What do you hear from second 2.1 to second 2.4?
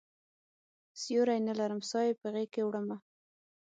په